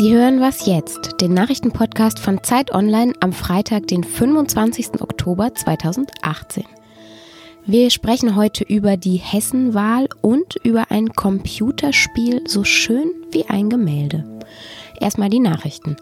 Sie 0.00 0.14
hören 0.14 0.40
was 0.40 0.64
jetzt, 0.64 1.20
den 1.20 1.34
Nachrichtenpodcast 1.34 2.20
von 2.20 2.42
Zeit 2.42 2.72
Online 2.72 3.12
am 3.20 3.34
Freitag, 3.34 3.86
den 3.86 4.02
25. 4.02 5.02
Oktober 5.02 5.54
2018. 5.54 6.64
Wir 7.66 7.90
sprechen 7.90 8.34
heute 8.34 8.64
über 8.64 8.96
die 8.96 9.18
Hessenwahl 9.18 10.08
und 10.22 10.56
über 10.62 10.90
ein 10.90 11.10
Computerspiel 11.10 12.48
so 12.48 12.64
schön 12.64 13.10
wie 13.30 13.44
ein 13.50 13.68
Gemälde. 13.68 14.24
Erstmal 14.98 15.28
die 15.28 15.38
Nachrichten. 15.38 15.98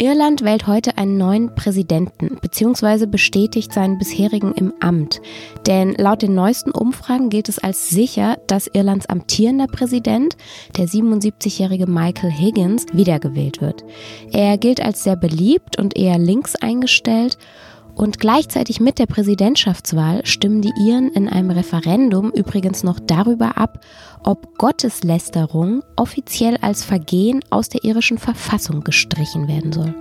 Irland 0.00 0.44
wählt 0.44 0.68
heute 0.68 0.96
einen 0.96 1.18
neuen 1.18 1.56
Präsidenten 1.56 2.38
bzw. 2.40 3.06
bestätigt 3.06 3.72
seinen 3.72 3.98
bisherigen 3.98 4.52
im 4.52 4.72
Amt. 4.78 5.20
Denn 5.66 5.94
laut 5.94 6.22
den 6.22 6.36
neuesten 6.36 6.70
Umfragen 6.70 7.30
gilt 7.30 7.48
es 7.48 7.58
als 7.58 7.90
sicher, 7.90 8.38
dass 8.46 8.68
Irlands 8.68 9.06
amtierender 9.06 9.66
Präsident, 9.66 10.36
der 10.76 10.86
77-jährige 10.86 11.88
Michael 11.88 12.30
Higgins, 12.30 12.86
wiedergewählt 12.92 13.60
wird. 13.60 13.84
Er 14.30 14.56
gilt 14.56 14.80
als 14.80 15.02
sehr 15.02 15.16
beliebt 15.16 15.80
und 15.80 15.96
eher 15.96 16.18
links 16.18 16.54
eingestellt 16.54 17.36
und 17.98 18.20
gleichzeitig 18.20 18.78
mit 18.80 18.98
der 19.00 19.06
Präsidentschaftswahl 19.06 20.24
stimmen 20.24 20.62
die 20.62 20.72
Iren 20.78 21.10
in 21.10 21.28
einem 21.28 21.50
Referendum 21.50 22.30
übrigens 22.30 22.84
noch 22.84 23.00
darüber 23.00 23.58
ab, 23.58 23.84
ob 24.22 24.56
Gotteslästerung 24.56 25.82
offiziell 25.96 26.56
als 26.58 26.84
Vergehen 26.84 27.44
aus 27.50 27.68
der 27.68 27.82
irischen 27.82 28.18
Verfassung 28.18 28.84
gestrichen 28.84 29.48
werden 29.48 29.72
soll. 29.72 29.94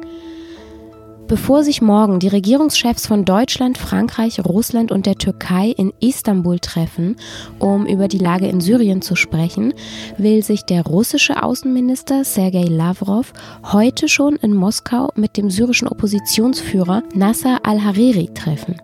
Bevor 1.28 1.66
sich 1.66 1.82
morgen 1.82 2.20
die 2.20 2.30
Regierungschefs 2.30 3.06
von 3.06 3.26
Deutschland, 3.26 3.78
Frankreich, 3.78 4.40
Russland 4.46 4.94
und 4.94 5.06
der 5.06 5.16
Türkei 5.16 5.74
in 5.76 5.92
Istanbul 6.00 6.60
treffen, 6.60 7.18
um 7.60 7.86
über 7.86 8.08
die 8.08 8.18
Lage 8.18 8.48
in 8.48 8.62
Syrien 8.62 9.02
zu 9.02 9.16
sprechen, 9.16 9.74
will 10.18 10.42
sich 10.42 10.64
der 10.64 10.84
russische 10.84 11.44
Außenminister 11.44 12.24
Sergei 12.24 12.64
Lavrov 12.64 13.34
heute 13.74 14.08
schon 14.08 14.38
in 14.38 14.54
Moskau 14.54 15.12
mit 15.16 15.36
dem 15.36 15.50
syrischen 15.50 15.90
Oppositionsführer 15.90 17.04
Nasser 17.14 17.60
al-Hariri 17.64 18.30
treffen. 18.34 18.78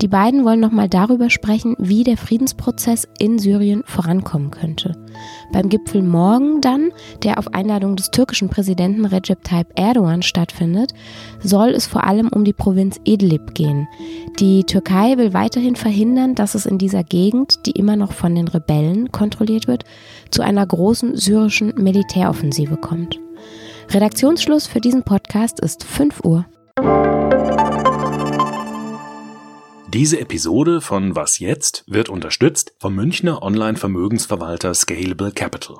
Die 0.00 0.08
beiden 0.08 0.44
wollen 0.44 0.60
nochmal 0.60 0.88
darüber 0.88 1.28
sprechen, 1.28 1.74
wie 1.78 2.04
der 2.04 2.16
Friedensprozess 2.16 3.08
in 3.18 3.40
Syrien 3.40 3.82
vorankommen 3.84 4.52
könnte. 4.52 4.92
Beim 5.52 5.68
Gipfel 5.68 6.02
morgen 6.02 6.60
dann, 6.60 6.92
der 7.24 7.38
auf 7.38 7.52
Einladung 7.52 7.96
des 7.96 8.12
türkischen 8.12 8.48
Präsidenten 8.48 9.04
Recep 9.06 9.42
Tayyip 9.42 9.66
Erdogan 9.74 10.22
stattfindet, 10.22 10.92
soll 11.42 11.70
es 11.70 11.88
vor 11.88 12.04
allem 12.04 12.28
um 12.28 12.44
die 12.44 12.52
Provinz 12.52 13.00
Idlib 13.04 13.54
gehen. 13.54 13.88
Die 14.38 14.62
Türkei 14.62 15.18
will 15.18 15.34
weiterhin 15.34 15.74
verhindern, 15.74 16.36
dass 16.36 16.54
es 16.54 16.64
in 16.64 16.78
dieser 16.78 17.02
Gegend, 17.02 17.66
die 17.66 17.72
immer 17.72 17.96
noch 17.96 18.12
von 18.12 18.36
den 18.36 18.46
Rebellen 18.46 19.10
kontrolliert 19.10 19.66
wird, 19.66 19.84
zu 20.30 20.42
einer 20.42 20.64
großen 20.64 21.16
syrischen 21.16 21.74
Militäroffensive 21.76 22.76
kommt. 22.76 23.18
Redaktionsschluss 23.90 24.68
für 24.68 24.80
diesen 24.80 25.02
Podcast 25.02 25.58
ist 25.58 25.82
5 25.82 26.24
Uhr. 26.24 26.44
Diese 29.94 30.20
Episode 30.20 30.82
von 30.82 31.16
Was 31.16 31.38
jetzt 31.38 31.82
wird 31.86 32.10
unterstützt 32.10 32.74
vom 32.78 32.94
Münchner 32.94 33.42
Online-Vermögensverwalter 33.42 34.74
Scalable 34.74 35.32
Capital. 35.32 35.78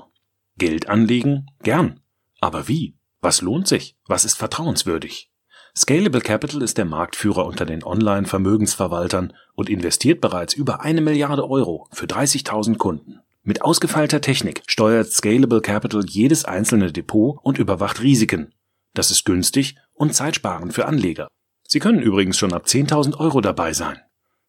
Geld 0.56 0.88
anlegen? 0.88 1.50
Gern. 1.62 2.00
Aber 2.40 2.68
wie? 2.68 2.96
Was 3.20 3.42
lohnt 3.42 3.68
sich? 3.68 3.98
Was 4.06 4.24
ist 4.24 4.38
vertrauenswürdig? 4.38 5.30
Scalable 5.76 6.22
Capital 6.22 6.62
ist 6.62 6.78
der 6.78 6.86
Marktführer 6.86 7.44
unter 7.44 7.66
den 7.66 7.84
Online-Vermögensverwaltern 7.84 9.34
und 9.54 9.68
investiert 9.68 10.22
bereits 10.22 10.54
über 10.54 10.80
eine 10.80 11.02
Milliarde 11.02 11.46
Euro 11.46 11.86
für 11.92 12.06
30.000 12.06 12.78
Kunden. 12.78 13.20
Mit 13.42 13.60
ausgefeilter 13.60 14.22
Technik 14.22 14.62
steuert 14.66 15.12
Scalable 15.12 15.60
Capital 15.60 16.06
jedes 16.08 16.46
einzelne 16.46 16.92
Depot 16.92 17.38
und 17.42 17.58
überwacht 17.58 18.00
Risiken. 18.00 18.54
Das 18.94 19.10
ist 19.10 19.26
günstig 19.26 19.76
und 19.92 20.14
zeitsparend 20.14 20.72
für 20.72 20.86
Anleger. 20.86 21.28
Sie 21.70 21.80
können 21.80 22.00
übrigens 22.00 22.38
schon 22.38 22.54
ab 22.54 22.64
10.000 22.64 23.18
Euro 23.18 23.42
dabei 23.42 23.74
sein. 23.74 23.98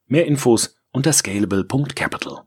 Mehr 0.07 0.25
Infos 0.25 0.77
unter 0.93 1.11
scalable.capital. 1.11 2.43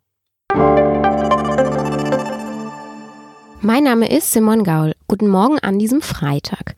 Mein 3.60 3.84
Name 3.84 4.10
ist 4.10 4.32
Simon 4.32 4.64
Gaul. 4.64 4.94
Guten 5.08 5.28
Morgen 5.28 5.58
an 5.58 5.78
diesem 5.78 6.00
Freitag. 6.00 6.76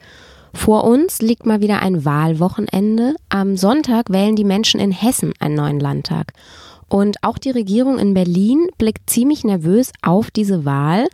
Vor 0.53 0.83
uns 0.83 1.23
liegt 1.23 1.47
mal 1.47 1.61
wieder 1.61 1.83
ein 1.83 2.05
Wahlwochenende. 2.05 3.15
Am 3.29 3.57
Sonntag 3.57 4.11
wählen 4.11 4.35
die 4.35 4.43
Menschen 4.43 4.81
in 4.81 4.91
Hessen 4.91 5.33
einen 5.39 5.55
neuen 5.55 5.79
Landtag. 5.79 6.33
Und 6.89 7.23
auch 7.23 7.39
die 7.39 7.51
Regierung 7.51 8.01
in 8.01 8.13
Berlin 8.13 8.67
blickt 8.77 9.09
ziemlich 9.09 9.45
nervös 9.45 9.93
auf 10.03 10.33
diese 10.33 10.65
Wahl. 10.65 11.07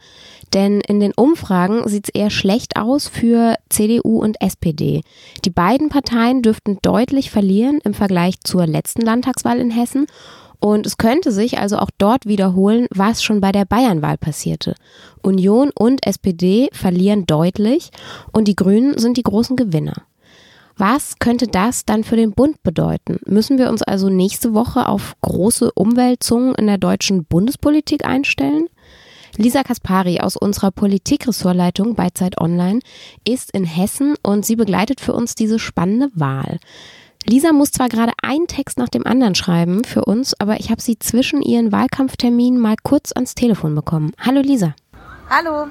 Denn 0.53 0.81
in 0.81 0.99
den 0.99 1.13
Umfragen 1.13 1.87
sieht 1.89 2.09
es 2.09 2.15
eher 2.15 2.31
schlecht 2.31 2.77
aus 2.77 3.09
für 3.09 3.55
CDU 3.69 4.21
und 4.21 4.41
SPD. 4.41 5.03
Die 5.45 5.51
beiden 5.51 5.89
Parteien 5.89 6.43
dürften 6.43 6.79
deutlich 6.83 7.31
verlieren 7.31 7.81
im 7.85 7.95
Vergleich 7.95 8.41
zur 8.41 8.67
letzten 8.67 9.03
Landtagswahl 9.03 9.61
in 9.61 9.71
Hessen. 9.71 10.07
Und 10.59 10.87
es 10.87 10.99
könnte 10.99 11.33
sich 11.33 11.59
also 11.59 11.79
auch 11.79 11.91
dort 11.97 12.27
wiederholen, 12.27 12.87
was 12.91 13.23
schon 13.23 13.41
bei 13.41 13.51
der 13.51 13.65
Bayernwahl 13.65 14.19
passierte. 14.19 14.75
Union 15.23 15.71
und 15.75 16.07
SPD 16.07 16.69
verlieren 16.73 17.27
deutlich 17.27 17.91
und 18.33 18.47
die 18.47 18.57
Grünen 18.57 18.99
sind 18.99 19.17
die 19.17 19.23
großen 19.23 19.57
Gewinner. 19.57 20.03
Was 20.77 21.19
könnte 21.19 21.47
das 21.47 21.85
dann 21.85 22.05
für 22.05 22.17
den 22.17 22.33
Bund 22.33 22.63
bedeuten? 22.63 23.19
Müssen 23.27 23.59
wir 23.59 23.69
uns 23.69 23.83
also 23.83 24.09
nächste 24.09 24.55
Woche 24.55 24.89
auf 24.89 25.15
große 25.21 25.73
Umwälzungen 25.73 26.55
in 26.55 26.67
der 26.67 26.79
deutschen 26.79 27.25
Bundespolitik 27.25 28.07
einstellen? 28.07 28.67
Lisa 29.37 29.63
Kaspari 29.63 30.21
aus 30.21 30.37
unserer 30.37 30.71
Politikressortleitung 30.71 31.95
bei 31.95 32.11
Zeit 32.11 32.41
Online 32.41 32.81
ist 33.27 33.51
in 33.53 33.65
Hessen 33.65 34.15
und 34.23 34.45
sie 34.45 34.57
begleitet 34.57 35.01
für 35.01 35.13
uns 35.13 35.35
diese 35.35 35.59
spannende 35.59 36.09
Wahl. 36.15 36.59
Lisa 37.27 37.53
muss 37.53 37.71
zwar 37.71 37.89
gerade 37.89 38.13
einen 38.23 38.47
Text 38.47 38.79
nach 38.79 38.89
dem 38.89 39.07
anderen 39.07 39.35
schreiben 39.35 39.85
für 39.85 40.05
uns, 40.05 40.39
aber 40.41 40.59
ich 40.59 40.71
habe 40.71 40.81
sie 40.81 40.99
zwischen 40.99 41.43
ihren 41.43 41.71
Wahlkampfterminen 41.71 42.59
mal 42.59 42.77
kurz 42.83 43.13
ans 43.13 43.35
Telefon 43.35 43.75
bekommen. 43.75 44.13
Hallo 44.19 44.41
Lisa. 44.41 44.75
Hallo. 45.29 45.69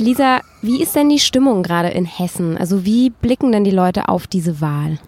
Lisa, 0.00 0.40
wie 0.62 0.80
ist 0.80 0.94
denn 0.94 1.08
die 1.08 1.18
Stimmung 1.18 1.64
gerade 1.64 1.88
in 1.88 2.04
Hessen? 2.04 2.56
Also 2.56 2.84
wie 2.84 3.10
blicken 3.10 3.50
denn 3.50 3.64
die 3.64 3.72
Leute 3.72 4.08
auf 4.08 4.28
diese 4.28 4.60
Wahl? 4.60 4.98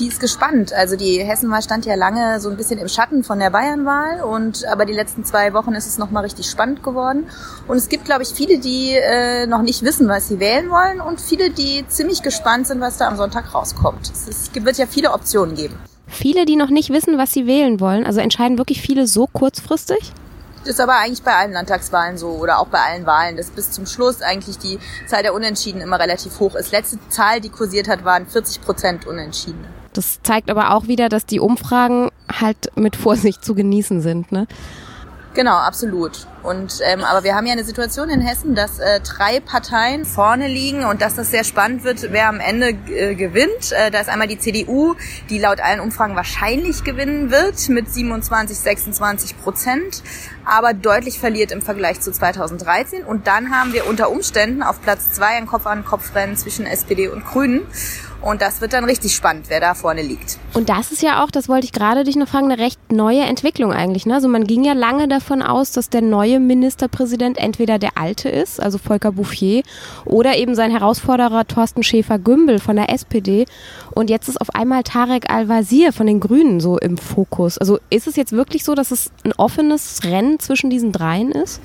Die 0.00 0.08
ist 0.08 0.18
gespannt. 0.18 0.72
Also 0.72 0.96
die 0.96 1.22
Hessenwahl 1.22 1.62
stand 1.62 1.86
ja 1.86 1.94
lange 1.94 2.40
so 2.40 2.48
ein 2.50 2.56
bisschen 2.56 2.78
im 2.78 2.88
Schatten 2.88 3.22
von 3.22 3.38
der 3.38 3.50
Bayernwahl 3.50 4.22
und 4.22 4.64
aber 4.66 4.86
die 4.86 4.92
letzten 4.92 5.24
zwei 5.24 5.52
Wochen 5.52 5.74
ist 5.74 5.86
es 5.86 5.98
nochmal 5.98 6.24
richtig 6.24 6.46
spannend 6.46 6.82
geworden. 6.82 7.26
Und 7.68 7.76
es 7.76 7.88
gibt, 7.88 8.06
glaube 8.06 8.22
ich, 8.22 8.30
viele, 8.30 8.58
die 8.58 8.94
äh, 8.94 9.46
noch 9.46 9.62
nicht 9.62 9.82
wissen, 9.82 10.08
was 10.08 10.28
sie 10.28 10.40
wählen 10.40 10.70
wollen 10.70 11.00
und 11.00 11.20
viele, 11.20 11.50
die 11.50 11.84
ziemlich 11.88 12.22
gespannt 12.22 12.66
sind, 12.66 12.80
was 12.80 12.96
da 12.96 13.06
am 13.06 13.16
Sonntag 13.16 13.54
rauskommt. 13.54 14.10
Es, 14.10 14.26
ist, 14.26 14.56
es 14.56 14.64
wird 14.64 14.78
ja 14.78 14.86
viele 14.86 15.12
Optionen 15.12 15.54
geben. 15.54 15.76
Viele, 16.06 16.44
die 16.44 16.56
noch 16.56 16.70
nicht 16.70 16.90
wissen, 16.90 17.18
was 17.18 17.32
sie 17.32 17.46
wählen 17.46 17.78
wollen, 17.78 18.04
also 18.04 18.20
entscheiden 18.20 18.58
wirklich 18.58 18.82
viele 18.82 19.06
so 19.06 19.28
kurzfristig? 19.28 20.12
Das 20.60 20.74
ist 20.74 20.80
aber 20.80 20.98
eigentlich 20.98 21.22
bei 21.22 21.34
allen 21.34 21.52
Landtagswahlen 21.52 22.18
so 22.18 22.28
oder 22.32 22.58
auch 22.58 22.66
bei 22.66 22.78
allen 22.78 23.06
Wahlen, 23.06 23.36
dass 23.36 23.50
bis 23.50 23.70
zum 23.70 23.86
Schluss 23.86 24.20
eigentlich 24.20 24.58
die 24.58 24.78
Zahl 25.06 25.22
der 25.22 25.32
Unentschieden 25.32 25.80
immer 25.80 25.98
relativ 25.98 26.38
hoch 26.38 26.54
ist. 26.54 26.70
Letzte 26.70 26.98
Zahl, 27.08 27.40
die 27.40 27.48
kursiert 27.48 27.88
hat, 27.88 28.04
waren 28.04 28.26
40 28.26 28.60
Prozent 28.60 29.06
Unentschieden. 29.06 29.64
Das 29.94 30.20
zeigt 30.22 30.50
aber 30.50 30.74
auch 30.74 30.86
wieder, 30.86 31.08
dass 31.08 31.24
die 31.24 31.40
Umfragen 31.40 32.10
halt 32.30 32.70
mit 32.76 32.94
Vorsicht 32.94 33.44
zu 33.44 33.54
genießen 33.54 34.02
sind. 34.02 34.32
Ne? 34.32 34.46
Genau, 35.32 35.54
absolut. 35.54 36.26
Und 36.42 36.80
ähm, 36.82 37.04
aber 37.04 37.22
wir 37.22 37.36
haben 37.36 37.46
ja 37.46 37.52
eine 37.52 37.62
Situation 37.62 38.08
in 38.08 38.20
Hessen, 38.20 38.56
dass 38.56 38.80
äh, 38.80 39.00
drei 39.00 39.38
Parteien 39.38 40.04
vorne 40.04 40.48
liegen 40.48 40.84
und 40.84 41.02
dass 41.02 41.14
das 41.14 41.30
sehr 41.30 41.44
spannend 41.44 41.84
wird, 41.84 42.10
wer 42.10 42.28
am 42.28 42.40
Ende 42.40 42.70
äh, 42.70 43.14
gewinnt. 43.14 43.70
Äh, 43.70 43.92
da 43.92 44.00
ist 44.00 44.08
einmal 44.08 44.26
die 44.26 44.38
CDU, 44.38 44.96
die 45.28 45.38
laut 45.38 45.60
allen 45.60 45.78
Umfragen 45.78 46.16
wahrscheinlich 46.16 46.82
gewinnen 46.82 47.30
wird 47.30 47.68
mit 47.68 47.92
27, 47.92 48.58
26 48.58 49.40
Prozent, 49.40 50.02
aber 50.44 50.74
deutlich 50.74 51.20
verliert 51.20 51.52
im 51.52 51.62
Vergleich 51.62 52.00
zu 52.00 52.10
2013. 52.10 53.04
Und 53.04 53.28
dann 53.28 53.54
haben 53.54 53.72
wir 53.72 53.86
unter 53.86 54.10
Umständen 54.10 54.64
auf 54.64 54.80
Platz 54.82 55.12
zwei 55.12 55.36
ein 55.36 55.46
Kopf-an-Kopf-Rennen 55.46 56.36
zwischen 56.36 56.66
SPD 56.66 57.06
und 57.06 57.24
Grünen. 57.24 57.66
Und 58.22 58.42
das 58.42 58.60
wird 58.60 58.74
dann 58.74 58.84
richtig 58.84 59.14
spannend, 59.14 59.46
wer 59.48 59.60
da 59.60 59.74
vorne 59.74 60.02
liegt. 60.02 60.38
Und 60.52 60.68
das 60.68 60.92
ist 60.92 61.02
ja 61.02 61.24
auch, 61.24 61.30
das 61.30 61.48
wollte 61.48 61.64
ich 61.64 61.72
gerade 61.72 62.04
dich 62.04 62.16
noch 62.16 62.28
fragen, 62.28 62.50
eine 62.50 62.60
recht 62.60 62.92
neue 62.92 63.22
Entwicklung 63.22 63.72
eigentlich. 63.72 64.04
Ne? 64.04 64.14
Also 64.14 64.28
man 64.28 64.44
ging 64.44 64.62
ja 64.64 64.74
lange 64.74 65.08
davon 65.08 65.42
aus, 65.42 65.72
dass 65.72 65.88
der 65.88 66.02
neue 66.02 66.38
Ministerpräsident 66.38 67.38
entweder 67.38 67.78
der 67.78 67.96
alte 67.96 68.28
ist, 68.28 68.60
also 68.60 68.76
Volker 68.76 69.12
Bouffier, 69.12 69.62
oder 70.04 70.36
eben 70.36 70.54
sein 70.54 70.70
Herausforderer 70.70 71.46
Thorsten 71.46 71.82
Schäfer-Gümbel 71.82 72.58
von 72.58 72.76
der 72.76 72.90
SPD. 72.90 73.46
Und 73.92 74.10
jetzt 74.10 74.28
ist 74.28 74.40
auf 74.40 74.54
einmal 74.54 74.82
Tarek 74.82 75.30
Al-Wazir 75.30 75.92
von 75.92 76.06
den 76.06 76.20
Grünen 76.20 76.60
so 76.60 76.78
im 76.78 76.98
Fokus. 76.98 77.56
Also 77.56 77.78
ist 77.88 78.06
es 78.06 78.16
jetzt 78.16 78.32
wirklich 78.32 78.64
so, 78.64 78.74
dass 78.74 78.90
es 78.90 79.10
ein 79.24 79.32
offenes 79.32 80.00
Rennen 80.04 80.38
zwischen 80.38 80.68
diesen 80.68 80.92
dreien 80.92 81.32
ist? 81.32 81.60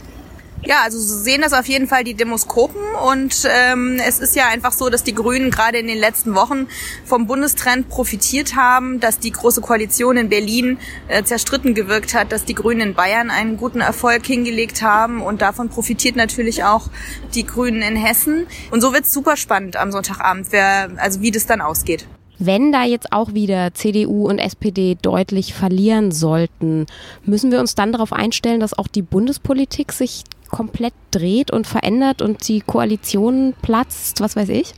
Ja, 0.63 0.77
also 0.83 0.97
so 0.97 1.17
sehen 1.19 1.41
das 1.41 1.53
auf 1.53 1.67
jeden 1.67 1.87
Fall 1.87 2.03
die 2.03 2.15
Demoskopen 2.15 2.81
und 3.07 3.47
ähm, 3.47 3.99
es 4.05 4.19
ist 4.19 4.35
ja 4.35 4.47
einfach 4.47 4.71
so, 4.71 4.89
dass 4.89 5.03
die 5.03 5.13
Grünen 5.13 5.51
gerade 5.51 5.77
in 5.77 5.85
den 5.85 5.99
letzten 5.99 6.33
Wochen 6.33 6.67
vom 7.05 7.27
Bundestrend 7.27 7.87
profitiert 7.87 8.55
haben, 8.55 8.99
dass 8.99 9.19
die 9.19 9.31
Große 9.31 9.61
Koalition 9.61 10.17
in 10.17 10.29
Berlin 10.29 10.79
äh, 11.07 11.23
zerstritten 11.23 11.75
gewirkt 11.75 12.15
hat, 12.15 12.31
dass 12.31 12.45
die 12.45 12.55
Grünen 12.55 12.81
in 12.81 12.93
Bayern 12.95 13.29
einen 13.29 13.57
guten 13.57 13.79
Erfolg 13.79 14.25
hingelegt 14.25 14.81
haben 14.81 15.21
und 15.21 15.43
davon 15.43 15.69
profitiert 15.69 16.15
natürlich 16.15 16.63
auch 16.63 16.89
die 17.35 17.45
Grünen 17.45 17.83
in 17.83 17.95
Hessen. 17.95 18.47
Und 18.71 18.81
so 18.81 18.91
wird's 18.91 19.13
super 19.13 19.37
spannend 19.37 19.75
am 19.75 19.91
Sonntagabend, 19.91 20.47
wer, 20.49 20.89
also 20.97 21.21
wie 21.21 21.29
das 21.29 21.45
dann 21.45 21.61
ausgeht. 21.61 22.07
Wenn 22.37 22.71
da 22.71 22.83
jetzt 22.83 23.13
auch 23.13 23.33
wieder 23.33 23.73
CDU 23.73 24.27
und 24.27 24.39
SPD 24.39 24.97
deutlich 25.01 25.53
verlieren 25.53 26.11
sollten, 26.11 26.85
müssen 27.23 27.51
wir 27.51 27.59
uns 27.59 27.75
dann 27.75 27.93
darauf 27.93 28.11
einstellen, 28.11 28.59
dass 28.59 28.77
auch 28.77 28.87
die 28.87 29.01
Bundespolitik 29.01 29.93
sich 29.93 30.23
komplett 30.55 30.93
dreht 31.11 31.51
und 31.51 31.67
verändert 31.67 32.21
und 32.21 32.47
die 32.47 32.61
Koalition 32.61 33.53
platzt, 33.61 34.21
was 34.21 34.37
weiß 34.37 34.47
ich? 34.47 34.73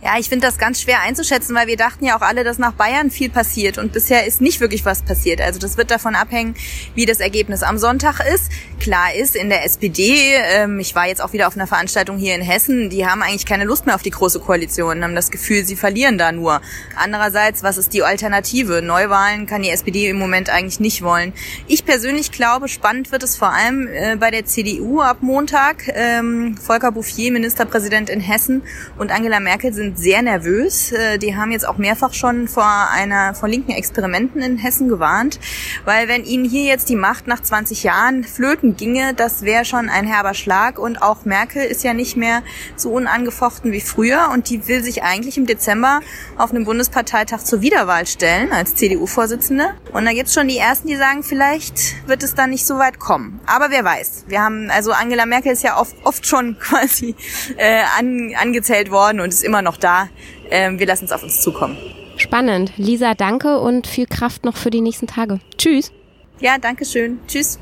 Ja, 0.00 0.12
ich 0.16 0.28
finde 0.28 0.46
das 0.46 0.58
ganz 0.58 0.80
schwer 0.80 1.00
einzuschätzen, 1.00 1.56
weil 1.56 1.66
wir 1.66 1.76
dachten 1.76 2.04
ja 2.04 2.16
auch 2.16 2.20
alle, 2.20 2.44
dass 2.44 2.58
nach 2.58 2.72
Bayern 2.72 3.10
viel 3.10 3.30
passiert 3.30 3.78
und 3.78 3.92
bisher 3.92 4.26
ist 4.26 4.40
nicht 4.40 4.60
wirklich 4.60 4.84
was 4.84 5.02
passiert. 5.02 5.40
Also 5.40 5.58
das 5.58 5.76
wird 5.76 5.90
davon 5.90 6.14
abhängen, 6.14 6.54
wie 6.94 7.04
das 7.04 7.18
Ergebnis 7.18 7.64
am 7.64 7.78
Sonntag 7.78 8.20
ist. 8.32 8.44
Klar 8.78 9.12
ist, 9.16 9.34
in 9.34 9.48
der 9.48 9.64
SPD, 9.64 10.34
ähm, 10.36 10.78
ich 10.78 10.94
war 10.94 11.08
jetzt 11.08 11.20
auch 11.20 11.32
wieder 11.32 11.48
auf 11.48 11.56
einer 11.56 11.66
Veranstaltung 11.66 12.16
hier 12.16 12.36
in 12.36 12.42
Hessen, 12.42 12.90
die 12.90 13.08
haben 13.08 13.22
eigentlich 13.22 13.44
keine 13.44 13.64
Lust 13.64 13.86
mehr 13.86 13.96
auf 13.96 14.02
die 14.02 14.10
große 14.10 14.38
Koalition, 14.38 15.02
haben 15.02 15.16
das 15.16 15.32
Gefühl, 15.32 15.64
sie 15.64 15.74
verlieren 15.74 16.16
da 16.16 16.30
nur. 16.30 16.60
Andererseits, 16.94 17.64
was 17.64 17.76
ist 17.76 17.92
die 17.92 18.04
Alternative? 18.04 18.82
Neuwahlen 18.82 19.46
kann 19.46 19.62
die 19.62 19.70
SPD 19.70 20.08
im 20.08 20.18
Moment 20.18 20.48
eigentlich 20.48 20.78
nicht 20.78 21.02
wollen. 21.02 21.32
Ich 21.66 21.84
persönlich 21.84 22.30
glaube, 22.30 22.68
spannend 22.68 23.10
wird 23.10 23.24
es 23.24 23.36
vor 23.36 23.52
allem 23.52 23.88
äh, 23.88 24.14
bei 24.14 24.30
der 24.30 24.44
CDU 24.44 25.00
ab 25.00 25.18
Montag. 25.22 25.88
Ähm, 25.92 26.56
Volker 26.56 26.92
Bouffier, 26.92 27.32
Ministerpräsident 27.32 28.10
in 28.10 28.20
Hessen 28.20 28.62
und 28.96 29.10
Angela 29.10 29.40
Merkel 29.40 29.72
sind 29.72 29.87
sind 29.88 29.98
sehr 29.98 30.22
nervös. 30.22 30.92
Äh, 30.92 31.18
die 31.18 31.36
haben 31.36 31.50
jetzt 31.50 31.66
auch 31.66 31.78
mehrfach 31.78 32.12
schon 32.12 32.48
vor 32.48 32.66
einer, 32.92 33.34
vor 33.34 33.48
linken 33.48 33.72
Experimenten 33.72 34.42
in 34.42 34.58
Hessen 34.58 34.88
gewarnt, 34.88 35.40
weil 35.84 36.08
wenn 36.08 36.24
ihnen 36.24 36.44
hier 36.44 36.64
jetzt 36.64 36.88
die 36.88 36.96
Macht 36.96 37.26
nach 37.26 37.40
20 37.40 37.84
Jahren 37.84 38.24
flöten 38.24 38.76
ginge, 38.76 39.14
das 39.14 39.42
wäre 39.42 39.64
schon 39.64 39.88
ein 39.88 40.06
herber 40.06 40.34
Schlag 40.34 40.78
und 40.78 41.00
auch 41.00 41.24
Merkel 41.24 41.64
ist 41.64 41.84
ja 41.84 41.94
nicht 41.94 42.16
mehr 42.16 42.42
so 42.76 42.90
unangefochten 42.90 43.72
wie 43.72 43.80
früher 43.80 44.28
und 44.32 44.50
die 44.50 44.68
will 44.68 44.82
sich 44.82 45.02
eigentlich 45.02 45.38
im 45.38 45.46
Dezember 45.46 46.00
auf 46.36 46.50
einem 46.50 46.64
Bundesparteitag 46.64 47.40
zur 47.40 47.62
Wiederwahl 47.62 48.06
stellen 48.06 48.52
als 48.52 48.74
CDU-Vorsitzende. 48.74 49.70
Und 49.92 50.04
da 50.04 50.12
gibt's 50.12 50.34
schon 50.34 50.48
die 50.48 50.58
ersten, 50.58 50.88
die 50.88 50.96
sagen, 50.96 51.22
vielleicht 51.22 52.06
wird 52.06 52.22
es 52.22 52.34
dann 52.34 52.50
nicht 52.50 52.66
so 52.66 52.78
weit 52.78 52.98
kommen. 52.98 53.40
Aber 53.46 53.70
wer 53.70 53.84
weiß. 53.84 54.24
Wir 54.28 54.42
haben, 54.42 54.70
also 54.70 54.92
Angela 54.92 55.24
Merkel 55.24 55.52
ist 55.52 55.62
ja 55.62 55.78
oft, 55.78 55.94
oft 56.04 56.26
schon 56.26 56.58
quasi 56.60 57.14
äh, 57.56 57.82
an, 57.98 58.34
angezählt 58.40 58.90
worden 58.90 59.20
und 59.20 59.28
ist 59.28 59.44
immer 59.44 59.62
noch 59.62 59.77
da. 59.80 60.08
Ähm, 60.50 60.78
wir 60.78 60.86
lassen 60.86 61.04
es 61.06 61.12
auf 61.12 61.22
uns 61.22 61.40
zukommen. 61.40 61.76
Spannend. 62.16 62.72
Lisa, 62.76 63.14
danke 63.14 63.58
und 63.60 63.86
viel 63.86 64.06
Kraft 64.06 64.44
noch 64.44 64.56
für 64.56 64.70
die 64.70 64.80
nächsten 64.80 65.06
Tage. 65.06 65.40
Tschüss. 65.56 65.92
Ja, 66.40 66.58
danke 66.58 66.84
schön. 66.84 67.20
Tschüss. 67.26 67.58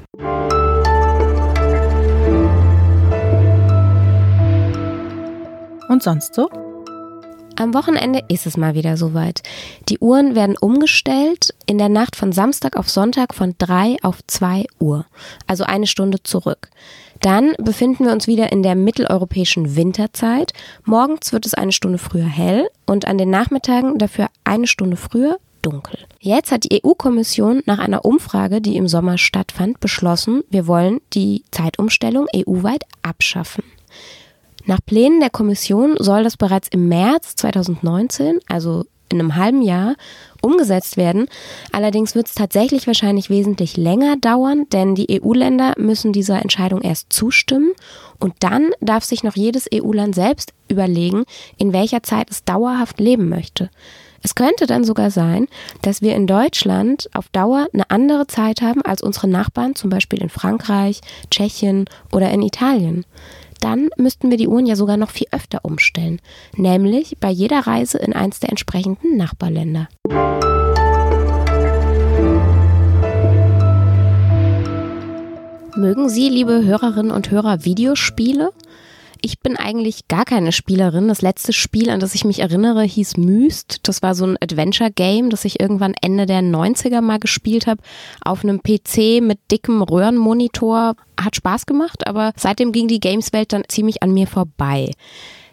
Und 5.88 6.02
sonst 6.02 6.34
so? 6.34 6.50
Am 7.58 7.72
Wochenende 7.72 8.22
ist 8.28 8.46
es 8.46 8.58
mal 8.58 8.74
wieder 8.74 8.98
soweit. 8.98 9.42
Die 9.88 9.98
Uhren 9.98 10.34
werden 10.34 10.58
umgestellt 10.58 11.54
in 11.64 11.78
der 11.78 11.88
Nacht 11.88 12.14
von 12.14 12.32
Samstag 12.32 12.76
auf 12.76 12.90
Sonntag 12.90 13.34
von 13.34 13.54
3 13.56 13.96
auf 14.02 14.18
2 14.26 14.66
Uhr, 14.78 15.06
also 15.46 15.64
eine 15.64 15.86
Stunde 15.86 16.22
zurück. 16.22 16.68
Dann 17.20 17.54
befinden 17.58 18.04
wir 18.04 18.12
uns 18.12 18.26
wieder 18.26 18.52
in 18.52 18.62
der 18.62 18.74
mitteleuropäischen 18.74 19.76
Winterzeit. 19.76 20.52
Morgens 20.84 21.32
wird 21.32 21.46
es 21.46 21.54
eine 21.54 21.72
Stunde 21.72 21.98
früher 21.98 22.26
hell 22.26 22.68
und 22.86 23.06
an 23.06 23.18
den 23.18 23.30
Nachmittagen 23.30 23.98
dafür 23.98 24.28
eine 24.44 24.66
Stunde 24.66 24.96
früher 24.96 25.38
dunkel. 25.62 25.98
Jetzt 26.20 26.52
hat 26.52 26.64
die 26.64 26.80
EU-Kommission 26.84 27.62
nach 27.66 27.78
einer 27.78 28.04
Umfrage, 28.04 28.60
die 28.60 28.76
im 28.76 28.86
Sommer 28.86 29.18
stattfand, 29.18 29.80
beschlossen, 29.80 30.42
wir 30.50 30.66
wollen 30.66 31.00
die 31.12 31.44
Zeitumstellung 31.50 32.26
EU-weit 32.34 32.84
abschaffen. 33.02 33.64
Nach 34.64 34.80
Plänen 34.84 35.20
der 35.20 35.30
Kommission 35.30 35.94
soll 35.98 36.24
das 36.24 36.36
bereits 36.36 36.68
im 36.68 36.88
März 36.88 37.36
2019, 37.36 38.40
also 38.48 38.84
in 39.08 39.20
einem 39.20 39.36
halben 39.36 39.62
Jahr, 39.62 39.94
umgesetzt 40.42 40.96
werden. 40.96 41.26
Allerdings 41.72 42.14
wird 42.14 42.28
es 42.28 42.34
tatsächlich 42.34 42.86
wahrscheinlich 42.86 43.30
wesentlich 43.30 43.76
länger 43.76 44.16
dauern, 44.16 44.66
denn 44.72 44.94
die 44.94 45.20
EU-Länder 45.20 45.74
müssen 45.76 46.12
dieser 46.12 46.40
Entscheidung 46.40 46.82
erst 46.82 47.12
zustimmen 47.12 47.72
und 48.18 48.34
dann 48.40 48.70
darf 48.80 49.04
sich 49.04 49.24
noch 49.24 49.36
jedes 49.36 49.66
EU-Land 49.72 50.14
selbst 50.14 50.52
überlegen, 50.68 51.24
in 51.58 51.72
welcher 51.72 52.02
Zeit 52.02 52.30
es 52.30 52.44
dauerhaft 52.44 53.00
leben 53.00 53.28
möchte. 53.28 53.70
Es 54.22 54.34
könnte 54.34 54.66
dann 54.66 54.82
sogar 54.82 55.10
sein, 55.10 55.46
dass 55.82 56.02
wir 56.02 56.16
in 56.16 56.26
Deutschland 56.26 57.08
auf 57.14 57.28
Dauer 57.28 57.68
eine 57.72 57.88
andere 57.90 58.26
Zeit 58.26 58.60
haben 58.60 58.82
als 58.82 59.02
unsere 59.02 59.28
Nachbarn, 59.28 59.76
zum 59.76 59.88
Beispiel 59.90 60.20
in 60.20 60.30
Frankreich, 60.30 61.00
Tschechien 61.30 61.84
oder 62.10 62.30
in 62.30 62.42
Italien 62.42 63.04
dann 63.60 63.90
müssten 63.96 64.30
wir 64.30 64.36
die 64.36 64.48
Uhren 64.48 64.66
ja 64.66 64.76
sogar 64.76 64.96
noch 64.96 65.10
viel 65.10 65.26
öfter 65.32 65.60
umstellen, 65.62 66.20
nämlich 66.56 67.16
bei 67.20 67.30
jeder 67.30 67.60
Reise 67.60 67.98
in 67.98 68.12
eins 68.12 68.40
der 68.40 68.50
entsprechenden 68.50 69.16
Nachbarländer. 69.16 69.88
Mögen 75.76 76.08
Sie, 76.08 76.30
liebe 76.30 76.64
Hörerinnen 76.64 77.12
und 77.12 77.30
Hörer, 77.30 77.66
Videospiele? 77.66 78.50
Ich 79.26 79.40
bin 79.40 79.56
eigentlich 79.56 80.06
gar 80.06 80.24
keine 80.24 80.52
Spielerin. 80.52 81.08
Das 81.08 81.20
letzte 81.20 81.52
Spiel, 81.52 81.90
an 81.90 81.98
das 81.98 82.14
ich 82.14 82.24
mich 82.24 82.38
erinnere, 82.38 82.84
hieß 82.84 83.16
Myst. 83.16 83.80
Das 83.82 84.00
war 84.00 84.14
so 84.14 84.24
ein 84.24 84.38
Adventure-Game, 84.40 85.30
das 85.30 85.44
ich 85.44 85.58
irgendwann 85.58 85.94
Ende 86.00 86.26
der 86.26 86.42
90er 86.42 87.00
mal 87.00 87.18
gespielt 87.18 87.66
habe. 87.66 87.82
Auf 88.24 88.44
einem 88.44 88.62
PC 88.62 89.20
mit 89.20 89.40
dickem 89.50 89.82
Röhrenmonitor. 89.82 90.94
Hat 91.20 91.34
Spaß 91.34 91.66
gemacht, 91.66 92.06
aber 92.06 92.34
seitdem 92.36 92.70
ging 92.70 92.86
die 92.86 93.00
Games-Welt 93.00 93.52
dann 93.52 93.64
ziemlich 93.66 94.00
an 94.00 94.14
mir 94.14 94.28
vorbei. 94.28 94.92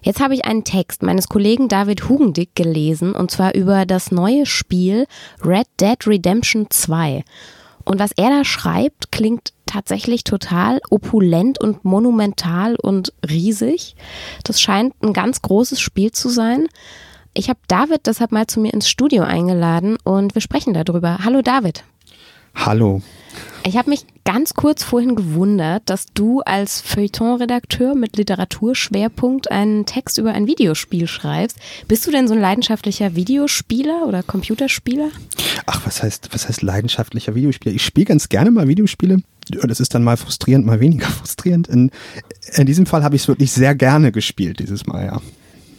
Jetzt 0.04 0.20
habe 0.20 0.36
ich 0.36 0.46
einen 0.46 0.66
Text 0.66 1.02
meines 1.02 1.28
Kollegen 1.28 1.68
David 1.68 2.08
Hugendick 2.08 2.54
gelesen 2.54 3.16
und 3.16 3.32
zwar 3.32 3.56
über 3.56 3.88
das 3.88 4.12
neue 4.12 4.46
Spiel 4.46 5.08
Red 5.44 5.66
Dead 5.82 5.98
Redemption 6.06 6.68
2. 6.70 7.24
Und 7.86 8.00
was 8.00 8.12
er 8.16 8.30
da 8.30 8.46
schreibt, 8.46 9.12
klingt 9.12 9.53
tatsächlich 9.74 10.24
total 10.24 10.82
opulent 10.92 11.60
und 11.60 11.84
monumental 11.84 12.76
und 12.76 13.12
riesig. 13.28 13.96
Das 14.44 14.62
scheint 14.62 14.94
ein 15.02 15.14
ganz 15.14 15.42
großes 15.42 15.80
Spiel 15.80 16.12
zu 16.12 16.30
sein. 16.30 16.68
Ich 17.34 17.50
habe 17.50 17.60
David 17.68 18.06
deshalb 18.06 18.32
mal 18.32 18.46
zu 18.46 18.60
mir 18.60 18.72
ins 18.72 18.88
Studio 18.88 19.24
eingeladen 19.24 19.98
und 20.04 20.36
wir 20.36 20.42
sprechen 20.44 20.76
darüber. 20.76 21.20
Hallo 21.24 21.42
David. 21.42 21.84
Hallo. 22.54 23.02
Ich 23.66 23.78
habe 23.78 23.90
mich 23.90 24.06
ganz 24.26 24.54
kurz 24.54 24.84
vorhin 24.84 25.16
gewundert, 25.16 25.84
dass 25.90 26.06
du 26.14 26.42
als 26.42 26.82
Feuilleton-Redakteur 26.82 27.96
mit 27.96 28.18
Literaturschwerpunkt 28.18 29.50
einen 29.50 29.88
Text 29.88 30.20
über 30.20 30.34
ein 30.34 30.46
Videospiel 30.46 31.08
schreibst. 31.08 31.58
Bist 31.88 32.06
du 32.06 32.12
denn 32.12 32.28
so 32.28 32.36
ein 32.36 32.42
leidenschaftlicher 32.42 33.16
Videospieler 33.16 34.06
oder 34.06 34.22
Computerspieler? 34.22 35.10
Ach, 35.66 35.82
was 35.86 36.04
heißt, 36.04 36.30
was 36.32 36.48
heißt 36.48 36.62
leidenschaftlicher 36.62 37.34
Videospieler? 37.34 37.74
Ich 37.74 37.84
spiele 37.84 38.06
ganz 38.06 38.30
gerne 38.30 38.52
mal 38.52 38.68
Videospiele. 38.68 39.24
Das 39.50 39.80
ist 39.80 39.94
dann 39.94 40.04
mal 40.04 40.18
frustrierend, 40.18 40.66
mal 40.66 40.80
weniger 40.80 41.08
frustrierend. 41.10 41.68
In, 41.68 41.92
in 42.54 42.66
diesem 42.66 42.86
Fall 42.86 43.04
habe 43.04 43.16
ich 43.16 43.24
es 43.24 43.28
wirklich 43.28 43.52
sehr 43.52 43.76
gerne 43.76 44.12
gespielt, 44.12 44.60
dieses 44.60 44.86
Mal, 44.86 45.06
ja. 45.06 45.22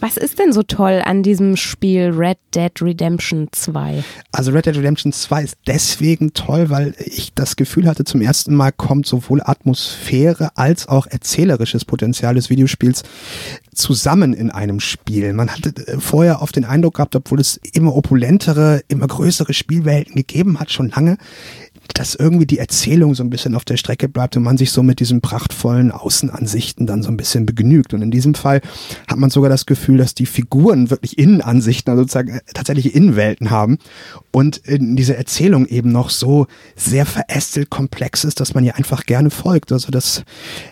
Was 0.05 0.17
ist 0.17 0.37
denn 0.37 0.53
so 0.53 0.61
toll 0.61 1.01
an 1.03 1.23
diesem 1.23 1.55
Spiel 1.55 2.11
Red 2.15 2.37
Dead 2.53 2.71
Redemption 2.79 3.47
2? 3.51 4.03
Also 4.31 4.51
Red 4.51 4.67
Dead 4.67 4.77
Redemption 4.77 5.11
2 5.11 5.43
ist 5.43 5.57
deswegen 5.65 6.33
toll, 6.33 6.69
weil 6.69 6.93
ich 6.99 7.33
das 7.33 7.55
Gefühl 7.55 7.87
hatte, 7.87 8.03
zum 8.03 8.21
ersten 8.21 8.53
Mal 8.53 8.71
kommt 8.71 9.07
sowohl 9.07 9.41
Atmosphäre 9.43 10.55
als 10.57 10.87
auch 10.87 11.07
erzählerisches 11.07 11.85
Potenzial 11.85 12.35
des 12.35 12.51
Videospiels 12.51 13.03
zusammen 13.73 14.33
in 14.33 14.51
einem 14.51 14.79
Spiel. 14.79 15.33
Man 15.33 15.49
hatte 15.49 15.73
äh, 15.87 15.99
vorher 15.99 16.41
oft 16.41 16.55
den 16.55 16.65
Eindruck 16.65 16.95
gehabt, 16.95 17.15
obwohl 17.15 17.39
es 17.39 17.59
immer 17.73 17.95
opulentere, 17.95 18.81
immer 18.87 19.07
größere 19.07 19.53
Spielwelten 19.53 20.15
gegeben 20.15 20.59
hat, 20.59 20.71
schon 20.71 20.89
lange, 20.89 21.17
dass 21.93 22.15
irgendwie 22.15 22.45
die 22.45 22.59
Erzählung 22.59 23.15
so 23.15 23.23
ein 23.23 23.29
bisschen 23.29 23.55
auf 23.55 23.65
der 23.65 23.77
Strecke 23.77 24.09
bleibt 24.09 24.35
und 24.35 24.43
man 24.43 24.57
sich 24.57 24.71
so 24.71 24.83
mit 24.83 24.99
diesen 24.99 25.21
prachtvollen 25.21 25.91
Außenansichten 25.91 26.87
dann 26.87 27.03
so 27.03 27.09
ein 27.09 27.17
bisschen 27.17 27.45
begnügt. 27.45 27.93
Und 27.93 28.01
in 28.01 28.11
diesem 28.11 28.35
Fall 28.35 28.61
hat 29.07 29.17
man 29.17 29.29
sogar 29.29 29.49
das 29.49 29.65
Gefühl, 29.65 29.97
dass 29.97 30.13
die 30.15 30.25
Figuren 30.25 30.89
wirklich 30.89 31.17
Innenansichten, 31.17 31.91
also 31.91 32.03
sozusagen 32.03 32.29
äh, 32.29 32.41
tatsächliche 32.53 32.89
Innenwelten 32.89 33.49
haben 33.49 33.77
und 34.31 34.57
in 34.57 34.95
diese 34.95 35.15
Erzählung 35.15 35.65
eben 35.65 35.91
noch 35.91 36.09
so 36.09 36.47
sehr 36.75 37.05
verästelt 37.05 37.69
komplex 37.69 38.23
ist, 38.23 38.39
dass 38.39 38.53
man 38.53 38.63
ihr 38.63 38.75
einfach 38.75 39.05
gerne 39.05 39.29
folgt. 39.29 39.71
Also 39.71 39.91
das, 39.91 40.23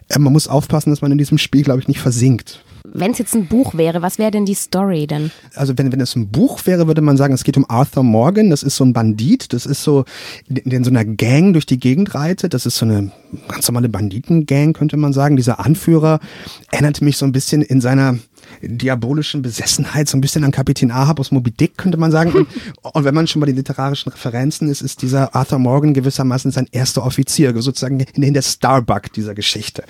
äh, 0.09 0.19
man 0.19 0.33
muss 0.33 0.47
aufpassen, 0.47 0.89
dass 0.89 1.01
man 1.01 1.11
in 1.11 1.17
diesem 1.17 1.37
Spiel, 1.37 1.63
glaube 1.63 1.79
ich, 1.79 1.87
nicht 1.87 1.99
versinkt. 1.99 2.63
Wenn 2.85 3.11
es 3.11 3.17
jetzt 3.17 3.33
ein 3.33 3.47
Buch 3.47 3.75
wäre, 3.75 4.01
was 4.01 4.17
wäre 4.17 4.31
denn 4.31 4.45
die 4.45 4.55
Story 4.55 5.07
denn? 5.07 5.31
Also 5.55 5.77
wenn, 5.77 5.91
wenn 5.93 6.01
es 6.01 6.17
ein 6.17 6.27
Buch 6.27 6.65
wäre, 6.65 6.85
würde 6.85 7.01
man 7.01 7.15
sagen, 7.15 7.33
es 7.33 7.45
geht 7.45 7.55
um 7.55 7.65
Arthur 7.69 8.03
Morgan. 8.03 8.49
Das 8.49 8.61
ist 8.61 8.75
so 8.75 8.83
ein 8.83 8.91
Bandit. 8.91 9.53
Das 9.53 9.65
ist 9.65 9.83
so, 9.83 10.03
der 10.47 10.65
in 10.65 10.83
so 10.83 10.89
einer 10.89 11.05
Gang 11.05 11.53
durch 11.53 11.65
die 11.65 11.79
Gegend 11.79 12.13
reitet. 12.13 12.53
Das 12.53 12.65
ist 12.65 12.77
so 12.77 12.85
eine 12.85 13.11
ganz 13.47 13.67
normale 13.69 13.87
Banditengang, 13.87 14.73
könnte 14.73 14.97
man 14.97 15.13
sagen. 15.13 15.37
Dieser 15.37 15.61
Anführer 15.61 16.19
erinnert 16.71 17.01
mich 17.01 17.15
so 17.15 17.25
ein 17.25 17.31
bisschen 17.31 17.61
in 17.61 17.79
seiner 17.79 18.17
diabolischen 18.67 19.41
Besessenheit, 19.41 20.07
so 20.07 20.17
ein 20.17 20.21
bisschen 20.21 20.43
an 20.43 20.51
Kapitän 20.51 20.91
Ahab 20.91 21.19
aus 21.19 21.31
Moby 21.31 21.51
Dick, 21.51 21.77
könnte 21.77 21.97
man 21.97 22.11
sagen. 22.11 22.31
Und, 22.33 22.47
und 22.93 23.03
wenn 23.03 23.13
man 23.13 23.27
schon 23.27 23.39
bei 23.39 23.45
den 23.45 23.55
literarischen 23.55 24.11
Referenzen 24.11 24.69
ist, 24.69 24.81
ist 24.81 25.01
dieser 25.01 25.35
Arthur 25.35 25.59
Morgan 25.59 25.93
gewissermaßen 25.93 26.51
sein 26.51 26.67
erster 26.71 27.05
Offizier, 27.05 27.53
sozusagen 27.61 27.99
in 27.99 28.33
der 28.33 28.41
Starbuck 28.41 29.11
dieser 29.13 29.35
Geschichte. 29.35 29.83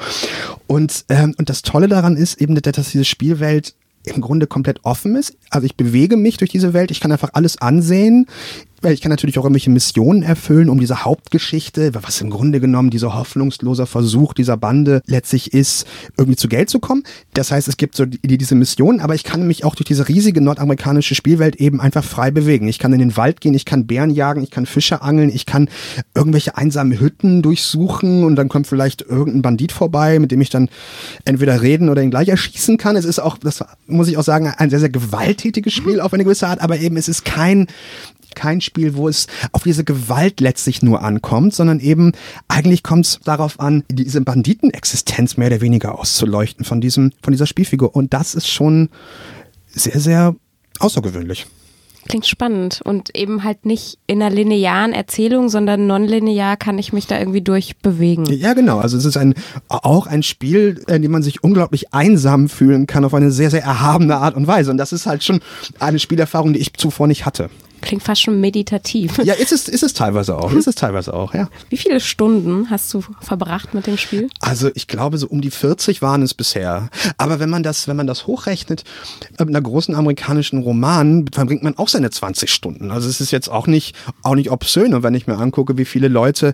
Und, 0.67 1.05
ähm, 1.09 1.35
und 1.37 1.49
das 1.49 1.61
Tolle 1.61 1.87
daran 1.87 2.17
ist 2.17 2.41
eben, 2.41 2.55
dass 2.55 2.91
diese 2.91 3.05
Spielwelt 3.05 3.75
im 4.05 4.21
Grunde 4.21 4.47
komplett 4.47 4.83
offen 4.83 5.15
ist. 5.15 5.35
Also 5.49 5.65
ich 5.65 5.75
bewege 5.75 6.17
mich 6.17 6.37
durch 6.37 6.51
diese 6.51 6.73
Welt, 6.73 6.91
ich 6.91 6.99
kann 6.99 7.11
einfach 7.11 7.29
alles 7.33 7.57
ansehen. 7.57 8.27
Ich 8.91 9.01
kann 9.01 9.09
natürlich 9.09 9.37
auch 9.39 9.43
irgendwelche 9.43 9.69
Missionen 9.69 10.23
erfüllen, 10.23 10.69
um 10.69 10.79
diese 10.79 11.05
Hauptgeschichte, 11.05 11.93
was 11.93 12.21
im 12.21 12.29
Grunde 12.29 12.59
genommen 12.59 12.89
dieser 12.89 13.13
hoffnungsloser 13.13 13.85
Versuch 13.85 14.33
dieser 14.33 14.57
Bande 14.57 15.01
letztlich 15.05 15.53
ist, 15.53 15.85
irgendwie 16.17 16.35
zu 16.35 16.47
Geld 16.47 16.69
zu 16.69 16.79
kommen. 16.79 17.03
Das 17.33 17.51
heißt, 17.51 17.67
es 17.67 17.77
gibt 17.77 17.95
so 17.95 18.05
die, 18.05 18.37
diese 18.37 18.55
Missionen, 18.55 18.99
aber 18.99 19.15
ich 19.15 19.23
kann 19.23 19.47
mich 19.47 19.63
auch 19.63 19.75
durch 19.75 19.87
diese 19.87 20.07
riesige 20.07 20.41
nordamerikanische 20.41 21.15
Spielwelt 21.15 21.55
eben 21.57 21.79
einfach 21.79 22.03
frei 22.03 22.31
bewegen. 22.31 22.67
Ich 22.67 22.79
kann 22.79 22.93
in 22.93 22.99
den 22.99 23.15
Wald 23.17 23.41
gehen, 23.41 23.53
ich 23.53 23.65
kann 23.65 23.87
Bären 23.87 24.09
jagen, 24.09 24.43
ich 24.43 24.51
kann 24.51 24.65
Fische 24.65 25.01
angeln, 25.01 25.29
ich 25.33 25.45
kann 25.45 25.69
irgendwelche 26.15 26.57
einsame 26.57 26.99
Hütten 26.99 27.41
durchsuchen 27.41 28.23
und 28.23 28.35
dann 28.35 28.49
kommt 28.49 28.67
vielleicht 28.67 29.01
irgendein 29.01 29.41
Bandit 29.41 29.71
vorbei, 29.71 30.19
mit 30.19 30.31
dem 30.31 30.41
ich 30.41 30.49
dann 30.49 30.69
entweder 31.25 31.61
reden 31.61 31.89
oder 31.89 32.01
ihn 32.01 32.11
gleich 32.11 32.29
erschießen 32.29 32.77
kann. 32.77 32.95
Es 32.95 33.05
ist 33.05 33.19
auch, 33.19 33.37
das 33.37 33.63
muss 33.87 34.07
ich 34.07 34.17
auch 34.17 34.23
sagen, 34.23 34.51
ein 34.57 34.69
sehr, 34.69 34.79
sehr 34.79 34.89
gewalttätiges 34.89 35.73
Spiel 35.73 35.99
auf 35.99 36.13
eine 36.13 36.23
gewisse 36.23 36.47
Art, 36.47 36.61
aber 36.61 36.77
eben 36.79 36.97
es 36.97 37.07
ist 37.07 37.25
kein 37.25 37.67
kein 38.35 38.61
Spiel, 38.61 38.95
wo 38.95 39.07
es 39.07 39.27
auf 39.51 39.63
diese 39.63 39.83
Gewalt 39.83 40.39
letztlich 40.39 40.81
nur 40.81 41.01
ankommt, 41.01 41.53
sondern 41.53 41.79
eben 41.79 42.13
eigentlich 42.47 42.83
kommt 42.83 43.05
es 43.05 43.19
darauf 43.23 43.59
an, 43.59 43.83
diese 43.89 44.21
Banditenexistenz 44.21 45.37
mehr 45.37 45.47
oder 45.47 45.61
weniger 45.61 45.97
auszuleuchten 45.99 46.65
von 46.65 46.81
diesem, 46.81 47.11
von 47.21 47.31
dieser 47.33 47.47
Spielfigur. 47.47 47.95
Und 47.95 48.13
das 48.13 48.35
ist 48.35 48.47
schon 48.47 48.89
sehr, 49.67 49.99
sehr 49.99 50.35
außergewöhnlich. 50.79 51.47
Klingt 52.07 52.27
spannend 52.27 52.81
und 52.83 53.15
eben 53.15 53.45
halt 53.45 53.65
nicht 53.65 53.97
in 54.07 54.21
einer 54.21 54.33
linearen 54.33 54.91
Erzählung, 54.91 55.47
sondern 55.47 55.87
nonlinear 55.87 56.57
kann 56.57 56.77
ich 56.77 56.91
mich 56.91 57.07
da 57.07 57.17
irgendwie 57.17 57.41
durchbewegen. 57.41 58.25
Ja, 58.25 58.53
genau. 58.53 58.79
Also 58.79 58.97
es 58.97 59.05
ist 59.05 59.15
ein, 59.15 59.35
auch 59.69 60.05
ein 60.05 60.21
Spiel, 60.21 60.83
in 60.87 61.01
dem 61.01 61.11
man 61.11 61.23
sich 61.23 61.43
unglaublich 61.43 61.93
einsam 61.93 62.49
fühlen 62.49 62.87
kann 62.87 63.05
auf 63.05 63.13
eine 63.13 63.31
sehr, 63.31 63.49
sehr 63.49 63.63
erhabene 63.63 64.17
Art 64.17 64.35
und 64.35 64.47
Weise. 64.47 64.69
Und 64.69 64.77
das 64.77 64.91
ist 64.91 65.05
halt 65.05 65.23
schon 65.23 65.39
eine 65.79 65.97
Spielerfahrung, 65.97 66.51
die 66.51 66.59
ich 66.59 66.73
zuvor 66.73 67.07
nicht 67.07 67.25
hatte. 67.25 67.49
Klingt 67.83 68.03
fast 68.03 68.21
schon 68.21 68.39
meditativ. 68.39 69.17
Ja, 69.23 69.33
ist 69.33 69.51
es, 69.51 69.67
ist 69.67 69.83
es 69.83 69.93
teilweise 69.93 70.37
auch. 70.37 70.51
Ist 70.53 70.67
es 70.67 70.75
teilweise 70.75 71.13
auch, 71.13 71.33
ja. 71.33 71.49
Wie 71.69 71.77
viele 71.77 71.99
Stunden 71.99 72.69
hast 72.69 72.93
du 72.93 73.03
verbracht 73.21 73.73
mit 73.73 73.87
dem 73.87 73.97
Spiel? 73.97 74.29
Also 74.39 74.69
ich 74.73 74.87
glaube, 74.87 75.17
so 75.17 75.27
um 75.27 75.41
die 75.41 75.51
40 75.51 76.01
waren 76.01 76.21
es 76.21 76.33
bisher. 76.33 76.89
Aber 77.17 77.39
wenn 77.39 77.49
man 77.49 77.63
das, 77.63 77.87
wenn 77.87 77.95
man 77.95 78.07
das 78.07 78.27
hochrechnet, 78.27 78.83
mit 79.31 79.49
einer 79.49 79.61
großen 79.61 79.95
amerikanischen 79.95 80.61
Roman 80.63 81.25
verbringt 81.31 81.63
man 81.63 81.77
auch 81.77 81.87
seine 81.87 82.09
20 82.09 82.51
Stunden. 82.51 82.91
Also 82.91 83.09
es 83.09 83.21
ist 83.21 83.31
jetzt 83.31 83.49
auch 83.49 83.67
nicht, 83.67 83.95
auch 84.21 84.35
nicht 84.35 84.51
obszön. 84.51 84.93
Und 84.93 85.03
wenn 85.03 85.15
ich 85.15 85.27
mir 85.27 85.37
angucke, 85.37 85.77
wie 85.77 85.85
viele 85.85 86.07
Leute 86.07 86.53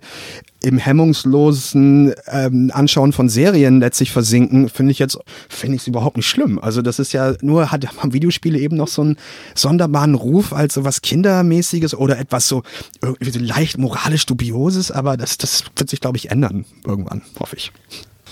im 0.63 0.78
hemmungslosen 0.78 2.13
ähm, 2.28 2.72
Anschauen 2.74 3.13
von 3.13 3.30
Serien 3.30 3.80
letztlich 3.80 4.12
versinken, 4.12 4.70
finde 4.70 4.92
ich 4.92 5.00
jetzt, 5.00 5.18
finde 5.48 5.75
ich 5.75 5.84
es 5.84 5.88
überhaupt 5.88 6.18
nicht 6.18 6.28
schlimm. 6.28 6.60
Also 6.60 6.82
das 6.82 7.00
ist 7.00 7.13
ja 7.13 7.34
nur, 7.42 7.72
hat 7.72 7.86
haben 7.98 8.13
Videospiele 8.13 8.60
eben 8.60 8.75
noch 8.75 8.88
so 8.88 9.01
einen 9.01 9.18
sonderbaren 9.56 10.16
Ruf 10.16 10.54
als 10.54 10.74
so 10.74 10.84
was 10.84 11.01
Kindermäßiges 11.01 11.96
oder 11.96 12.20
etwas 12.20 12.48
so 12.48 12.63
irgendwie 13.01 13.32
so 13.32 13.39
leicht 13.39 13.78
moralisch 13.78 14.25
dubioses, 14.25 14.92
aber 14.92 15.18
das, 15.18 15.38
das 15.38 15.63
wird 15.75 15.89
sich, 15.89 16.01
glaube 16.01 16.18
ich, 16.18 16.32
ändern 16.32 16.66
irgendwann, 16.86 17.22
hoffe 17.39 17.56
ich. 17.56 17.72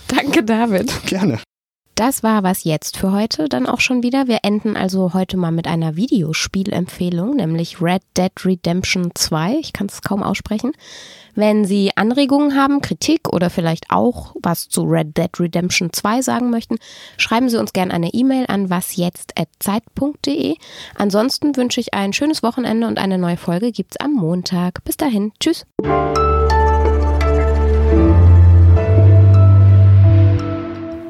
Danke, 0.07 0.43
David. 0.43 0.91
Gerne. 1.05 1.39
Das 1.97 2.21
war 2.21 2.43
was 2.43 2.63
jetzt 2.63 2.95
für 2.95 3.11
heute 3.11 3.49
dann 3.49 3.65
auch 3.65 3.79
schon 3.79 4.03
wieder. 4.03 4.27
Wir 4.27 4.41
enden 4.43 4.77
also 4.77 5.15
heute 5.15 5.35
mal 5.35 5.51
mit 5.51 5.65
einer 5.67 5.95
Videospielempfehlung, 5.95 7.37
nämlich 7.37 7.81
Red 7.81 8.03
Dead 8.15 8.31
Redemption 8.45 9.09
2. 9.15 9.57
Ich 9.59 9.73
kann 9.73 9.87
es 9.87 10.03
kaum 10.03 10.21
aussprechen. 10.21 10.73
Wenn 11.33 11.65
Sie 11.65 11.89
Anregungen 11.95 12.55
haben, 12.55 12.81
Kritik 12.81 13.33
oder 13.33 13.49
vielleicht 13.49 13.89
auch 13.89 14.35
was 14.43 14.69
zu 14.69 14.83
Red 14.83 15.17
Dead 15.17 15.39
Redemption 15.39 15.91
2 15.91 16.21
sagen 16.21 16.51
möchten, 16.51 16.77
schreiben 17.17 17.49
Sie 17.49 17.57
uns 17.57 17.73
gerne 17.73 17.95
eine 17.95 18.13
E-Mail 18.13 18.45
an 18.47 18.69
wasjetzt@zeit.de. 18.69 20.55
Ansonsten 20.93 21.57
wünsche 21.57 21.79
ich 21.79 21.95
ein 21.95 22.13
schönes 22.13 22.43
Wochenende 22.43 22.85
und 22.85 22.99
eine 22.99 23.17
neue 23.17 23.37
Folge 23.37 23.71
gibt's 23.71 23.97
am 23.97 24.13
Montag. 24.13 24.83
Bis 24.83 24.97
dahin, 24.97 25.31
tschüss. 25.39 25.65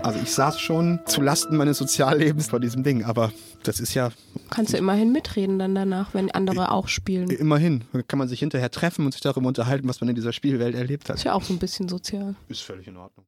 Also 0.08 0.22
ich 0.22 0.32
saß 0.32 0.62
schon 0.62 1.02
zu 1.06 1.20
Lasten 1.20 1.58
meines 1.58 1.80
Soziallebens 1.80 2.48
vor 2.48 2.62
diesem 2.62 2.82
Ding, 2.82 3.04
aber 3.04 3.34
das 3.64 3.82
ist 3.82 3.94
ja. 3.94 4.12
Kannst 4.50 4.72
du 4.72 4.78
immerhin 4.78 5.12
mitreden 5.12 5.60
dann 5.60 5.76
danach, 5.76 6.14
wenn 6.14 6.32
andere 6.32 6.72
auch 6.72 6.88
spielen. 6.88 7.30
Immerhin. 7.30 7.84
Kann 8.08 8.18
man 8.18 8.30
sich 8.30 8.40
hinterher 8.40 8.72
treffen 8.72 9.06
und 9.06 9.12
sich 9.12 9.20
darüber 9.20 9.50
unterhalten, 9.50 9.86
was 9.90 10.00
man 10.00 10.08
in 10.08 10.16
dieser 10.16 10.32
Spielwelt 10.32 10.76
erlebt 10.76 11.10
hat. 11.10 11.18
Ist 11.18 11.26
ja 11.26 11.34
auch 11.34 11.44
so 11.44 11.52
ein 11.52 11.60
bisschen 11.60 11.90
sozial. 11.90 12.36
Ist 12.48 12.62
völlig 12.62 12.88
in 12.88 12.96
Ordnung. 12.96 13.26